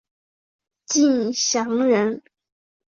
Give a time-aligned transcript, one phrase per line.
[0.87, 2.23] 敬翔人。